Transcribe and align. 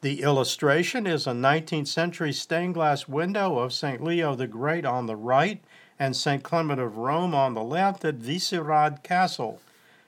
The 0.00 0.22
illustration 0.22 1.06
is 1.06 1.26
a 1.26 1.30
19th 1.30 1.86
century 1.86 2.32
stained 2.32 2.74
glass 2.74 3.06
window 3.06 3.58
of 3.58 3.72
St. 3.72 4.02
Leo 4.02 4.34
the 4.34 4.48
Great 4.48 4.84
on 4.84 5.06
the 5.06 5.14
right 5.14 5.60
and 6.00 6.16
St. 6.16 6.42
Clement 6.42 6.80
of 6.80 6.98
Rome 6.98 7.32
on 7.32 7.54
the 7.54 7.62
left 7.62 8.04
at 8.04 8.18
Vyšehrad 8.18 9.04
Castle, 9.04 9.60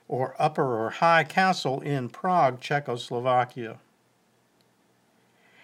or 0.09 0.35
Upper 0.37 0.77
or 0.77 0.89
High 0.89 1.23
Castle 1.23 1.79
in 1.79 2.09
Prague, 2.09 2.59
Czechoslovakia. 2.59 3.77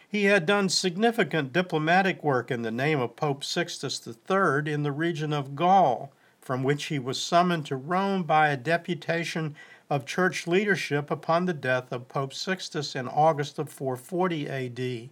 He 0.08 0.26
had 0.26 0.46
done 0.46 0.70
significant 0.70 1.52
diplomatic 1.52 2.24
work 2.24 2.52
in 2.52 2.62
the 2.62 2.72
name 2.72 3.00
of 3.00 3.16
Pope 3.16 3.44
Sixtus 3.44 4.08
III 4.08 4.72
in 4.72 4.84
the 4.84 4.92
region 4.92 5.34
of 5.34 5.56
Gaul, 5.56 6.12
from 6.40 6.64
which 6.64 6.86
he 6.86 7.00
was 7.00 7.22
summoned 7.22 7.66
to 7.66 7.76
Rome 7.76 8.24
by 8.24 8.50
a 8.50 8.56
deputation 8.56 9.56
of 9.90 10.06
church 10.06 10.48
leadership 10.48 11.10
upon 11.10 11.46
the 11.46 11.54
death 11.54 11.92
of 11.92 12.08
Pope 12.08 12.34
Sixtus 12.34 12.96
in 12.96 13.08
August 13.08 13.58
of 13.58 13.70
440 13.70 14.48
AD. 14.48 15.10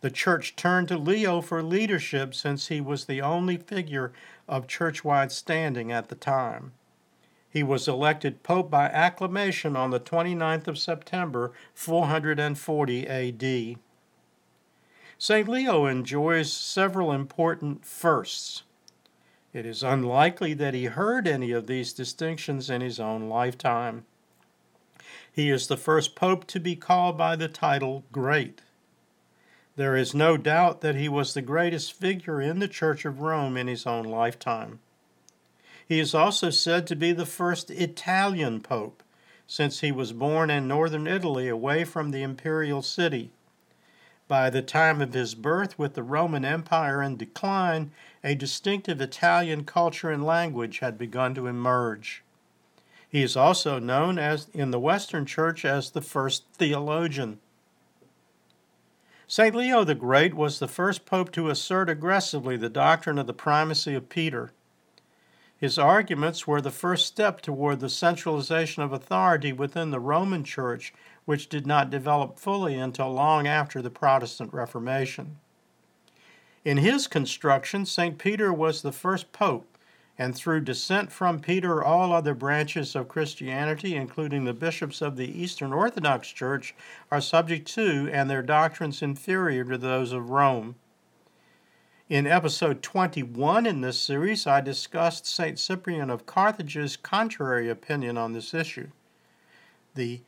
The 0.00 0.10
church 0.10 0.56
turned 0.56 0.88
to 0.88 0.96
Leo 0.96 1.40
for 1.40 1.62
leadership 1.62 2.34
since 2.34 2.68
he 2.68 2.80
was 2.80 3.04
the 3.04 3.20
only 3.20 3.56
figure 3.56 4.12
of 4.48 4.66
church-wide 4.66 5.32
standing 5.32 5.92
at 5.92 6.08
the 6.08 6.14
time. 6.14 6.72
He 7.50 7.62
was 7.62 7.86
elected 7.86 8.42
pope 8.42 8.70
by 8.70 8.86
acclamation 8.86 9.76
on 9.76 9.90
the 9.90 10.00
29th 10.00 10.66
of 10.66 10.78
September 10.78 11.52
440 11.74 13.06
AD. 13.06 13.78
St. 15.20 15.48
Leo 15.48 15.84
enjoys 15.84 16.52
several 16.52 17.10
important 17.10 17.84
firsts. 17.84 18.62
It 19.52 19.66
is 19.66 19.82
unlikely 19.82 20.54
that 20.54 20.74
he 20.74 20.84
heard 20.84 21.26
any 21.26 21.50
of 21.50 21.66
these 21.66 21.92
distinctions 21.92 22.70
in 22.70 22.82
his 22.82 23.00
own 23.00 23.28
lifetime. 23.28 24.04
He 25.30 25.50
is 25.50 25.66
the 25.66 25.76
first 25.76 26.14
pope 26.14 26.46
to 26.46 26.60
be 26.60 26.76
called 26.76 27.18
by 27.18 27.34
the 27.34 27.48
title 27.48 28.04
Great. 28.12 28.62
There 29.74 29.96
is 29.96 30.14
no 30.14 30.36
doubt 30.36 30.82
that 30.82 30.94
he 30.94 31.08
was 31.08 31.34
the 31.34 31.42
greatest 31.42 31.92
figure 31.94 32.40
in 32.40 32.60
the 32.60 32.68
Church 32.68 33.04
of 33.04 33.20
Rome 33.20 33.56
in 33.56 33.66
his 33.66 33.86
own 33.86 34.04
lifetime. 34.04 34.78
He 35.84 35.98
is 35.98 36.14
also 36.14 36.50
said 36.50 36.86
to 36.86 36.96
be 36.96 37.10
the 37.10 37.26
first 37.26 37.72
Italian 37.72 38.60
pope, 38.60 39.02
since 39.48 39.80
he 39.80 39.90
was 39.90 40.12
born 40.12 40.48
in 40.48 40.68
northern 40.68 41.08
Italy 41.08 41.48
away 41.48 41.82
from 41.82 42.12
the 42.12 42.22
imperial 42.22 42.82
city 42.82 43.32
by 44.28 44.50
the 44.50 44.62
time 44.62 45.00
of 45.00 45.14
his 45.14 45.34
birth, 45.34 45.78
with 45.78 45.94
the 45.94 46.02
Roman 46.02 46.44
Empire 46.44 47.02
in 47.02 47.16
decline, 47.16 47.90
a 48.22 48.34
distinctive 48.34 49.00
Italian 49.00 49.64
culture 49.64 50.10
and 50.10 50.24
language 50.24 50.80
had 50.80 50.98
begun 50.98 51.34
to 51.34 51.46
emerge. 51.46 52.22
He 53.08 53.22
is 53.22 53.36
also 53.36 53.78
known 53.78 54.18
as 54.18 54.48
in 54.52 54.70
the 54.70 54.78
Western 54.78 55.24
Church 55.24 55.64
as 55.64 55.90
the 55.90 56.02
first 56.02 56.44
theologian. 56.52 57.40
St. 59.26 59.54
Leo 59.54 59.82
the 59.82 59.94
Great 59.94 60.34
was 60.34 60.58
the 60.58 60.68
first 60.68 61.06
pope 61.06 61.32
to 61.32 61.48
assert 61.48 61.88
aggressively 61.88 62.56
the 62.56 62.68
doctrine 62.68 63.18
of 63.18 63.26
the 63.26 63.34
primacy 63.34 63.94
of 63.94 64.08
Peter. 64.08 64.52
His 65.58 65.78
arguments 65.78 66.46
were 66.46 66.60
the 66.60 66.70
first 66.70 67.06
step 67.06 67.40
toward 67.40 67.80
the 67.80 67.88
centralization 67.88 68.82
of 68.82 68.92
authority 68.92 69.52
within 69.52 69.90
the 69.90 70.00
Roman 70.00 70.44
Church 70.44 70.94
which 71.28 71.50
did 71.50 71.66
not 71.66 71.90
develop 71.90 72.38
fully 72.38 72.76
until 72.76 73.12
long 73.12 73.46
after 73.46 73.82
the 73.82 73.90
Protestant 73.90 74.50
Reformation. 74.50 75.36
In 76.64 76.78
his 76.78 77.06
construction, 77.06 77.84
St. 77.84 78.16
Peter 78.16 78.50
was 78.50 78.80
the 78.80 78.92
first 78.92 79.30
pope, 79.30 79.76
and 80.16 80.34
through 80.34 80.62
descent 80.62 81.12
from 81.12 81.38
Peter, 81.38 81.84
all 81.84 82.14
other 82.14 82.32
branches 82.32 82.96
of 82.96 83.08
Christianity, 83.08 83.94
including 83.94 84.46
the 84.46 84.54
bishops 84.54 85.02
of 85.02 85.16
the 85.16 85.38
Eastern 85.38 85.70
Orthodox 85.70 86.28
Church, 86.28 86.74
are 87.10 87.20
subject 87.20 87.68
to 87.74 88.08
and 88.10 88.30
their 88.30 88.40
doctrines 88.40 89.02
inferior 89.02 89.64
to 89.64 89.76
those 89.76 90.12
of 90.12 90.30
Rome. 90.30 90.76
In 92.08 92.26
episode 92.26 92.82
21 92.82 93.66
in 93.66 93.82
this 93.82 94.00
series, 94.00 94.46
I 94.46 94.62
discussed 94.62 95.26
St. 95.26 95.58
Cyprian 95.58 96.08
of 96.08 96.24
Carthage's 96.24 96.96
contrary 96.96 97.68
opinion 97.68 98.16
on 98.16 98.32
this 98.32 98.54
issue. 98.54 98.88
The 99.94 100.22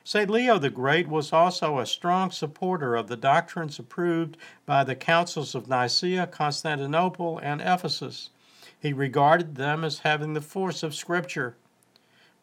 St. 0.05 0.31
Leo 0.31 0.61
the 0.61 0.71
Great 0.71 1.09
was 1.09 1.33
also 1.33 1.81
a 1.81 1.87
strong 1.87 2.31
supporter 2.31 2.95
of 2.95 3.09
the 3.09 3.17
doctrines 3.17 3.81
approved 3.81 4.37
by 4.65 4.85
the 4.85 4.95
councils 4.95 5.57
of 5.57 5.67
Nicaea, 5.67 6.29
Constantinople, 6.29 7.41
and 7.43 7.61
Ephesus. 7.61 8.31
He 8.79 8.93
regarded 8.93 9.57
them 9.57 9.83
as 9.83 9.99
having 9.99 10.35
the 10.35 10.41
force 10.41 10.85
of 10.85 10.95
Scripture 10.95 11.57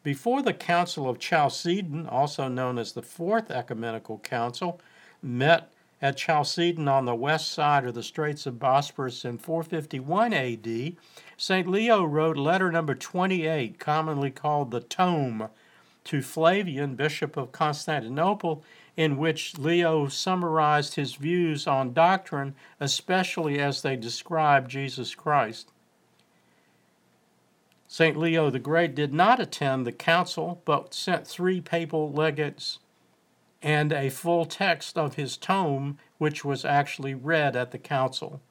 before 0.02 0.42
the 0.42 0.54
Council 0.54 1.08
of 1.08 1.18
Chalcedon, 1.18 2.06
also 2.06 2.48
known 2.48 2.78
as 2.78 2.92
the 2.92 3.02
Fourth 3.02 3.50
Ecumenical 3.50 4.18
Council, 4.18 4.80
met 5.22 5.70
at 6.00 6.16
Chalcedon 6.16 6.86
on 6.86 7.04
the 7.04 7.14
west 7.14 7.50
side 7.50 7.84
of 7.84 7.94
the 7.94 8.02
Straits 8.02 8.46
of 8.46 8.54
Bosporus 8.54 9.24
in 9.24 9.38
451 9.38 10.32
AD, 10.32 10.96
St. 11.36 11.68
Leo 11.68 12.04
wrote 12.04 12.36
letter 12.36 12.70
number 12.70 12.94
28, 12.94 13.78
commonly 13.78 14.30
called 14.30 14.70
the 14.70 14.80
Tome, 14.80 15.48
to 16.04 16.22
Flavian, 16.22 16.94
Bishop 16.94 17.36
of 17.36 17.52
Constantinople, 17.52 18.64
in 18.96 19.18
which 19.18 19.58
Leo 19.58 20.08
summarized 20.08 20.94
his 20.94 21.16
views 21.16 21.66
on 21.66 21.92
doctrine, 21.92 22.54
especially 22.80 23.58
as 23.58 23.82
they 23.82 23.94
describe 23.94 24.68
Jesus 24.68 25.14
Christ. 25.14 25.70
St. 27.90 28.18
Leo 28.18 28.50
the 28.50 28.58
Great 28.58 28.94
did 28.94 29.14
not 29.14 29.40
attend 29.40 29.86
the 29.86 29.92
council, 29.92 30.60
but 30.66 30.92
sent 30.92 31.26
three 31.26 31.60
papal 31.62 32.12
legates 32.12 32.80
and 33.62 33.92
a 33.92 34.10
full 34.10 34.44
text 34.44 34.98
of 34.98 35.14
his 35.14 35.38
tome, 35.38 35.98
which 36.18 36.44
was 36.44 36.66
actually 36.66 37.14
read 37.14 37.56
at 37.56 37.70
the 37.70 37.78
council. 37.78 38.42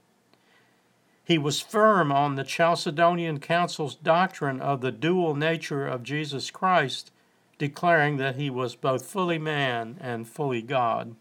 He 1.23 1.37
was 1.37 1.61
firm 1.61 2.11
on 2.11 2.35
the 2.35 2.43
Chalcedonian 2.43 3.39
Council's 3.39 3.95
doctrine 3.95 4.59
of 4.59 4.81
the 4.81 4.91
dual 4.91 5.35
nature 5.35 5.87
of 5.87 6.03
Jesus 6.03 6.49
Christ, 6.49 7.11
declaring 7.59 8.17
that 8.17 8.37
he 8.37 8.49
was 8.49 8.75
both 8.75 9.05
fully 9.05 9.37
man 9.37 9.97
and 10.01 10.27
fully 10.27 10.63
God. 10.63 11.15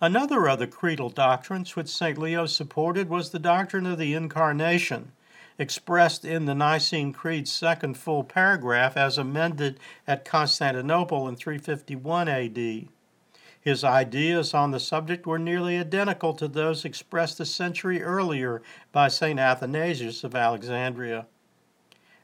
Another 0.00 0.48
of 0.48 0.58
the 0.58 0.66
creedal 0.66 1.10
doctrines 1.10 1.76
which 1.76 1.88
St. 1.88 2.18
Leo 2.18 2.46
supported 2.46 3.08
was 3.08 3.30
the 3.30 3.38
doctrine 3.38 3.86
of 3.86 3.98
the 3.98 4.12
Incarnation, 4.12 5.12
expressed 5.58 6.24
in 6.24 6.46
the 6.46 6.54
Nicene 6.54 7.12
Creed's 7.12 7.52
second 7.52 7.96
full 7.96 8.24
paragraph 8.24 8.96
as 8.96 9.18
amended 9.18 9.78
at 10.06 10.24
Constantinople 10.24 11.28
in 11.28 11.36
351 11.36 12.28
AD. 12.28 12.88
His 13.60 13.82
ideas 13.82 14.52
on 14.52 14.72
the 14.72 14.80
subject 14.80 15.26
were 15.26 15.38
nearly 15.38 15.78
identical 15.78 16.34
to 16.34 16.48
those 16.48 16.84
expressed 16.84 17.40
a 17.40 17.46
century 17.46 18.02
earlier 18.02 18.60
by 18.92 19.08
St. 19.08 19.38
Athanasius 19.38 20.22
of 20.22 20.34
Alexandria. 20.34 21.26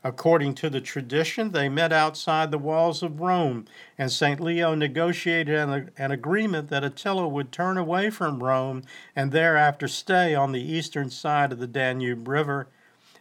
According 0.03 0.55
to 0.55 0.69
the 0.69 0.81
tradition, 0.81 1.51
they 1.51 1.69
met 1.69 1.94
outside 1.94 2.51
the 2.51 2.57
walls 2.57 3.01
of 3.01 3.21
Rome, 3.21 3.65
and 3.97 4.11
St. 4.11 4.41
Leo 4.41 4.75
negotiated 4.75 5.55
an, 5.55 5.91
an, 5.97 6.11
agreement 6.11 6.69
that 6.69 6.83
Attila 6.83 7.27
would 7.29 7.53
turn 7.53 7.77
away 7.77 8.09
from 8.09 8.44
Rome 8.44 8.83
and 9.15 9.31
thereafter 9.31 9.88
stay 9.88 10.35
on 10.35 10.51
the 10.51 10.61
eastern 10.61 11.09
side 11.09 11.53
of 11.53 11.59
the 11.59 11.67
Danube 11.67 12.27
River 12.27 12.67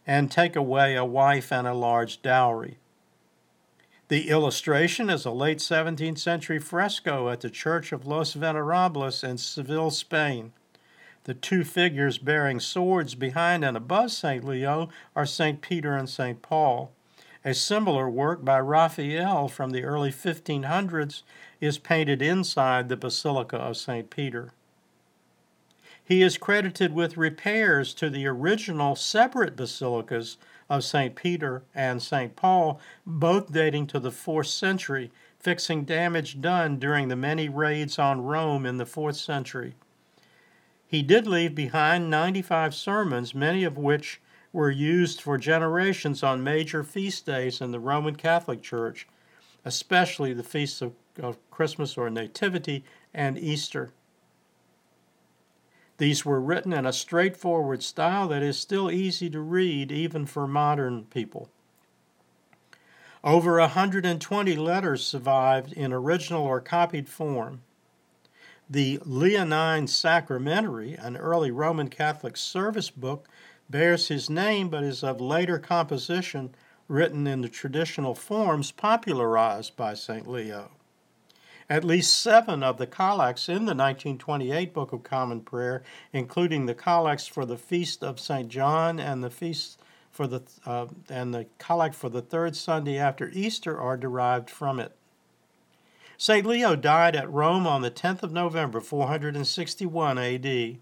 and 0.05 0.29
take 0.29 0.57
away 0.57 0.95
a 0.95 1.05
wife 1.05 1.53
and 1.53 1.65
a 1.65 1.73
large 1.73 2.21
dowry. 2.21 2.79
The 4.13 4.29
illustration 4.29 5.09
is 5.09 5.25
a 5.25 5.31
late 5.31 5.57
17th 5.57 6.19
century 6.19 6.59
fresco 6.59 7.29
at 7.29 7.41
the 7.41 7.49
Church 7.49 7.91
of 7.91 8.05
Los 8.05 8.33
Venerables 8.33 9.23
in 9.23 9.39
Seville, 9.39 9.89
Spain. 9.89 10.53
The 11.23 11.33
two 11.33 11.63
figures 11.63 12.19
bearing 12.19 12.59
swords 12.59 13.15
behind 13.15 13.65
and 13.65 13.75
above 13.75 14.11
St. 14.11 14.43
Leo 14.43 14.89
are 15.15 15.25
St. 15.25 15.61
Peter 15.61 15.95
and 15.95 16.07
St. 16.07 16.43
Paul. 16.43 16.91
A 17.43 17.55
similar 17.55 18.07
work 18.07 18.45
by 18.45 18.59
Raphael 18.59 19.47
from 19.47 19.71
the 19.71 19.83
early 19.83 20.11
1500s 20.11 21.23
is 21.59 21.79
painted 21.79 22.21
inside 22.21 22.89
the 22.89 22.95
Basilica 22.95 23.57
of 23.57 23.77
St. 23.77 24.11
Peter. 24.11 24.53
He 26.05 26.21
is 26.21 26.37
credited 26.37 26.93
with 26.93 27.17
repairs 27.17 27.95
to 27.95 28.11
the 28.11 28.27
original 28.27 28.95
separate 28.95 29.55
basilicas 29.55 30.37
of 30.69 30.83
St. 30.83 31.15
Peter 31.15 31.63
and 31.73 32.01
St. 32.01 32.35
Paul, 32.35 32.79
both 33.05 33.51
dating 33.51 33.87
to 33.87 33.99
the 33.99 34.11
4th 34.11 34.47
century, 34.47 35.11
fixing 35.39 35.83
damage 35.83 36.41
done 36.41 36.79
during 36.79 37.07
the 37.07 37.15
many 37.15 37.49
raids 37.49 37.99
on 37.99 38.21
Rome 38.21 38.65
in 38.65 38.77
the 38.77 38.85
4th 38.85 39.15
century. 39.15 39.75
He 40.87 41.01
did 41.01 41.27
leave 41.27 41.55
behind 41.55 42.09
95 42.09 42.75
sermons, 42.75 43.33
many 43.33 43.63
of 43.63 43.77
which 43.77 44.21
were 44.53 44.69
used 44.69 45.19
for 45.19 45.37
generations 45.37 46.21
on 46.21 46.43
major 46.43 46.83
feast 46.83 47.25
days 47.25 47.59
in 47.59 47.71
the 47.71 47.79
Roman 47.79 48.15
Catholic 48.15 48.61
Church, 48.61 49.07
especially 49.65 50.33
the 50.33 50.43
feasts 50.43 50.81
of, 50.81 50.93
of 51.19 51.37
Christmas 51.49 51.97
or 51.97 52.09
Nativity 52.09 52.85
and 53.13 53.37
Easter. 53.37 53.91
These 56.03 56.25
were 56.25 56.41
written 56.41 56.73
in 56.73 56.85
a 56.85 56.91
straightforward 56.91 57.81
style 57.81 58.27
that 58.27 58.43
is 58.43 58.59
still 58.59 58.91
easy 58.91 59.29
to 59.29 59.39
read 59.39 59.89
even 59.89 60.25
for 60.25 60.45
modern 60.45 61.05
people. 61.05 61.49
Over 63.23 63.57
120 63.57 64.53
letters 64.57 65.05
survived 65.05 65.71
in 65.71 65.93
original 65.93 66.43
or 66.43 66.59
copied 66.59 67.07
form. 67.07 67.61
The 68.69 68.99
Leonine 69.05 69.87
Sacramentary, 69.87 70.95
an 70.95 71.15
early 71.15 71.51
Roman 71.51 71.87
Catholic 71.87 72.35
service 72.35 72.89
book, 72.89 73.29
bears 73.69 74.09
his 74.09 74.29
name 74.29 74.67
but 74.67 74.83
is 74.83 75.05
of 75.05 75.21
later 75.21 75.57
composition, 75.57 76.53
written 76.89 77.25
in 77.25 77.39
the 77.39 77.47
traditional 77.47 78.13
forms 78.13 78.73
popularized 78.73 79.77
by 79.77 79.93
St. 79.93 80.27
Leo. 80.27 80.69
At 81.73 81.83
least 81.83 82.19
seven 82.19 82.61
of 82.61 82.77
the 82.77 82.85
collects 82.85 83.49
in 83.49 83.65
the 83.65 83.73
1928 83.73 84.75
Book 84.75 84.93
of 84.93 85.01
Common 85.01 85.41
Prayer, 85.41 85.81
including 86.11 86.67
the 86.67 86.75
collects 86.75 87.25
for 87.25 87.47
the 87.47 87.57
Feast 87.57 88.03
of 88.03 88.19
St. 88.19 88.47
John 88.47 88.99
and 88.99 89.23
the 89.23 89.31
Feast 89.31 89.81
for 90.11 90.27
the 90.27 90.43
uh, 90.67 90.85
and 91.09 91.33
the 91.33 91.47
collect 91.57 91.95
for 91.95 92.09
the 92.09 92.21
third 92.21 92.55
Sunday 92.55 92.99
after 92.99 93.31
Easter, 93.33 93.81
are 93.81 93.97
derived 93.97 94.51
from 94.51 94.79
it. 94.79 94.95
St. 96.15 96.45
Leo 96.45 96.75
died 96.75 97.15
at 97.15 97.33
Rome 97.33 97.65
on 97.65 97.81
the 97.81 97.89
10th 97.89 98.21
of 98.21 98.31
November 98.31 98.79
461 98.79 100.19
AD. 100.19 100.77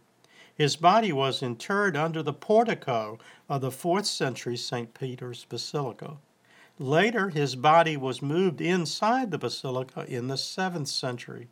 His 0.54 0.76
body 0.76 1.14
was 1.14 1.42
interred 1.42 1.96
under 1.96 2.22
the 2.22 2.34
portico 2.34 3.18
of 3.48 3.62
the 3.62 3.72
4th 3.72 4.08
century 4.08 4.58
St. 4.58 4.94
Peter's 4.94 5.46
Basilica. 5.46 6.18
Later, 6.82 7.30
his 7.30 7.56
body 7.56 7.96
was 7.96 8.24
moved 8.24 8.60
inside 8.60 9.30
the 9.30 9.38
basilica 9.38 10.04
in 10.08 10.30
the 10.30 10.36
7th 10.36 10.88
century. 10.88 11.48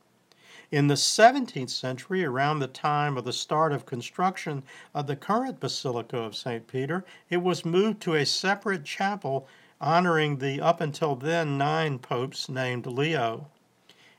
In 0.72 0.88
the 0.88 0.96
17th 0.96 1.70
century, 1.70 2.26
around 2.26 2.58
the 2.58 2.68
time 2.68 3.16
of 3.16 3.26
the 3.26 3.32
start 3.32 3.72
of 3.72 3.86
construction 3.86 4.64
of 4.92 5.06
the 5.06 5.16
current 5.16 5.60
Basilica 5.60 6.18
of 6.18 6.36
St. 6.36 6.66
Peter, 6.66 7.06
it 7.30 7.44
was 7.44 7.64
moved 7.64 8.02
to 8.02 8.16
a 8.16 8.26
separate 8.26 8.86
chapel 8.86 9.48
honoring 9.80 10.40
the 10.40 10.60
up 10.60 10.82
until 10.82 11.16
then 11.16 11.60
nine 11.60 12.00
popes 12.00 12.50
named 12.50 12.88
Leo. 12.88 13.50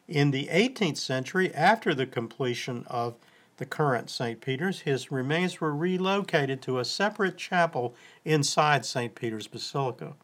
In 0.07 0.31
the 0.31 0.47
18th 0.47 0.99
century, 0.99 1.53
after 1.53 1.93
the 1.93 2.07
completion 2.07 2.85
of 2.87 3.17
the 3.57 3.67
current 3.67 4.11
St. 4.11 4.41
Peter's, 4.41 4.83
his 4.83 5.11
remains 5.11 5.61
were 5.61 5.75
relocated 5.75 6.63
to 6.63 6.79
a 6.79 6.85
separate 6.85 7.37
chapel 7.37 7.97
inside 8.25 8.87
St. 8.87 9.17
Peter's 9.17 9.49
Basilica. 9.49 10.15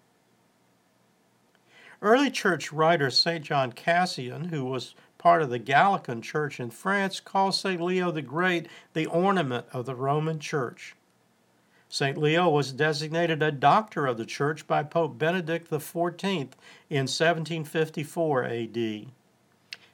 Early 2.03 2.31
church 2.31 2.73
writer 2.73 3.11
St. 3.11 3.45
John 3.45 3.73
Cassian, 3.73 4.47
who 4.47 4.65
was 4.65 4.95
part 5.19 5.43
of 5.43 5.51
the 5.51 5.59
Gallican 5.59 6.21
church 6.23 6.61
in 6.61 6.71
France, 6.71 7.21
calls 7.21 7.59
St. 7.59 7.81
Leo 7.81 8.11
the 8.11 8.23
Great 8.23 8.69
the 8.93 9.07
ornament 9.07 9.67
of 9.73 9.87
the 9.87 9.95
Roman 9.95 10.39
church. 10.39 10.95
St. 11.89 12.19
Leo 12.19 12.49
was 12.49 12.73
designated 12.73 13.43
a 13.43 13.53
doctor 13.53 14.07
of 14.07 14.19
the 14.19 14.27
church 14.27 14.67
by 14.67 14.83
Pope 14.83 15.19
Benedict 15.19 15.71
XIV 15.71 16.53
in 16.91 17.07
1754 17.07 18.45
AD. 18.45 19.07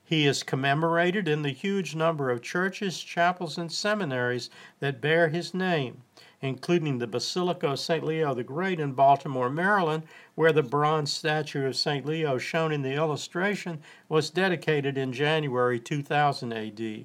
He 0.05 0.27
is 0.27 0.43
commemorated 0.43 1.29
in 1.29 1.43
the 1.43 1.51
huge 1.51 1.95
number 1.95 2.31
of 2.31 2.43
churches, 2.43 3.01
chapels, 3.01 3.57
and 3.57 3.71
seminaries 3.71 4.51
that 4.81 5.01
bear 5.01 5.29
his 5.29 5.55
name, 5.55 6.03
including 6.43 6.99
the 6.99 7.07
Basilica 7.07 7.69
of 7.69 7.79
St. 7.79 8.05
Leo 8.05 8.35
the 8.35 8.43
Great 8.43 8.81
in 8.81 8.93
Baltimore, 8.93 9.49
Maryland, 9.49 10.03
where 10.35 10.53
the 10.53 10.63
bronze 10.63 11.13
statue 11.13 11.67
of 11.67 11.77
St. 11.77 12.05
Leo 12.05 12.37
shown 12.37 12.73
in 12.73 12.83
the 12.83 12.95
illustration 12.95 13.81
was 14.09 14.29
dedicated 14.29 14.99
in 14.99 15.13
January 15.13 15.79
2000 15.79 16.53
AD. 16.53 17.05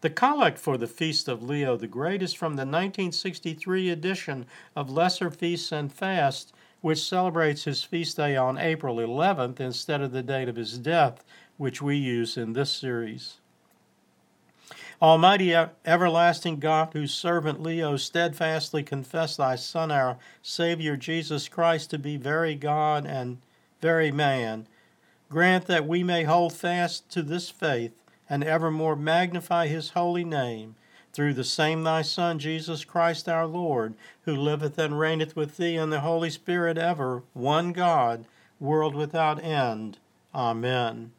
The 0.00 0.10
collect 0.10 0.58
for 0.58 0.76
the 0.76 0.88
Feast 0.88 1.28
of 1.28 1.44
Leo 1.44 1.76
the 1.76 1.86
Great 1.86 2.22
is 2.22 2.34
from 2.34 2.56
the 2.56 2.62
1963 2.62 3.88
edition 3.88 4.46
of 4.74 4.90
Lesser 4.90 5.30
Feasts 5.30 5.70
and 5.70 5.92
Fasts, 5.92 6.52
which 6.80 7.00
celebrates 7.00 7.62
his 7.62 7.84
feast 7.84 8.16
day 8.16 8.36
on 8.36 8.58
April 8.58 8.96
11th 8.96 9.60
instead 9.60 10.00
of 10.00 10.10
the 10.10 10.24
date 10.24 10.48
of 10.48 10.56
his 10.56 10.76
death, 10.76 11.22
which 11.56 11.80
we 11.80 11.96
use 11.96 12.36
in 12.36 12.54
this 12.54 12.72
series. 12.72 13.36
Almighty 15.02 15.52
everlasting 15.84 16.60
God, 16.60 16.90
whose 16.92 17.12
servant 17.12 17.60
Leo 17.60 17.96
steadfastly 17.96 18.84
confessed 18.84 19.36
thy 19.36 19.56
Son, 19.56 19.90
our 19.90 20.16
Savior 20.42 20.96
Jesus 20.96 21.48
Christ, 21.48 21.90
to 21.90 21.98
be 21.98 22.16
very 22.16 22.54
God 22.54 23.04
and 23.04 23.38
very 23.80 24.12
man, 24.12 24.68
grant 25.28 25.66
that 25.66 25.88
we 25.88 26.04
may 26.04 26.22
hold 26.22 26.52
fast 26.52 27.10
to 27.10 27.22
this 27.24 27.50
faith 27.50 28.00
and 28.30 28.44
evermore 28.44 28.94
magnify 28.94 29.66
his 29.66 29.90
holy 29.90 30.22
name 30.22 30.76
through 31.12 31.34
the 31.34 31.42
same 31.42 31.82
thy 31.82 32.02
Son, 32.02 32.38
Jesus 32.38 32.84
Christ 32.84 33.28
our 33.28 33.46
Lord, 33.46 33.94
who 34.24 34.36
liveth 34.36 34.78
and 34.78 35.00
reigneth 35.00 35.34
with 35.34 35.56
thee 35.56 35.74
in 35.74 35.90
the 35.90 36.02
Holy 36.02 36.30
Spirit 36.30 36.78
ever, 36.78 37.24
one 37.32 37.72
God, 37.72 38.24
world 38.60 38.94
without 38.94 39.42
end. 39.42 39.98
Amen. 40.32 41.10